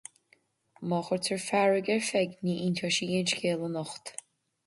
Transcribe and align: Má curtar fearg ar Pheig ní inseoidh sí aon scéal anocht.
Má 0.91 0.97
curtar 1.09 1.41
fearg 1.49 1.91
ar 1.95 2.01
Pheig 2.07 2.33
ní 2.47 2.55
inseoidh 2.67 2.95
sí 2.99 3.09
aon 3.19 3.31
scéal 3.35 3.67
anocht. 3.69 4.13